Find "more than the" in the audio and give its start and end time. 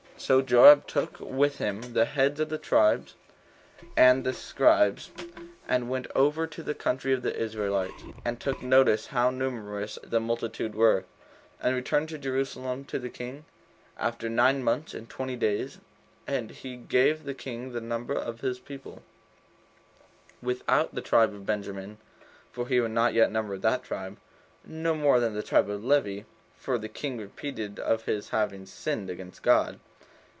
24.93-25.41